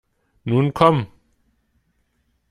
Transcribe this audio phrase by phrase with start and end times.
[0.49, 0.99] Nun komm!